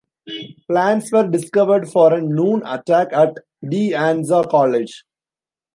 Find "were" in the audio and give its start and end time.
1.11-1.27